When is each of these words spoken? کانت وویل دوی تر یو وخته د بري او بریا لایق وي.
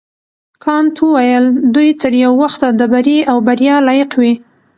کانت 0.63 0.95
وویل 1.03 1.45
دوی 1.75 1.89
تر 2.01 2.13
یو 2.23 2.31
وخته 2.43 2.67
د 2.79 2.81
بري 2.91 3.17
او 3.31 3.37
بریا 3.47 3.75
لایق 3.87 4.09
وي. 4.21 4.33